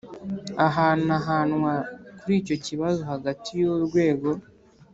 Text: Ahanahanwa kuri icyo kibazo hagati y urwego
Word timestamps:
Ahanahanwa 0.67 1.73
kuri 2.19 2.33
icyo 2.41 2.55
kibazo 2.65 3.01
hagati 3.11 3.49
y 3.59 3.63
urwego 3.75 4.29